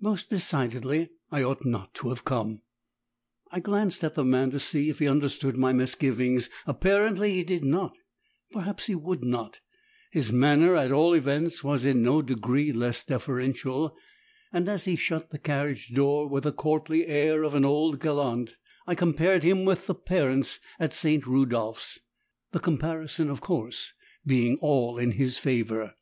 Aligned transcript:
Most 0.00 0.30
decidedly 0.30 1.10
I 1.30 1.42
ought 1.42 1.66
not 1.66 1.92
to 1.96 2.08
have 2.08 2.24
come! 2.24 2.62
I 3.52 3.60
glanced 3.60 4.02
at 4.02 4.14
the 4.14 4.24
man 4.24 4.50
to 4.52 4.58
see 4.58 4.88
if 4.88 4.98
he 4.98 5.06
understood 5.06 5.58
my 5.58 5.74
misgivings, 5.74 6.48
apparently 6.66 7.34
he 7.34 7.44
did 7.44 7.64
not; 7.64 7.94
perhaps 8.50 8.86
he 8.86 8.94
would 8.94 9.22
not; 9.22 9.60
his 10.10 10.32
manner 10.32 10.74
at 10.74 10.90
all 10.90 11.12
events 11.12 11.62
was 11.62 11.84
in 11.84 12.02
no 12.02 12.22
degree 12.22 12.72
less 12.72 13.04
deferential, 13.04 13.94
and 14.54 14.70
as 14.70 14.86
he 14.86 14.96
shut 14.96 15.28
the 15.28 15.38
carriage 15.38 15.90
door 15.92 16.26
with 16.30 16.44
the 16.44 16.52
courtly 16.54 17.04
air 17.06 17.42
of 17.42 17.54
an 17.54 17.66
old 17.66 18.00
gallant, 18.00 18.54
I 18.86 18.94
compared 18.94 19.42
him 19.42 19.66
with 19.66 19.86
the 19.86 19.94
parents 19.94 20.60
at 20.80 20.94
St. 20.94 21.24
Rudolphs 21.26 21.98
the 22.52 22.58
comparison 22.58 23.28
of 23.28 23.42
course 23.42 23.92
being 24.24 24.56
all 24.62 24.96
in 24.96 25.10
his 25.10 25.36
favour. 25.36 25.92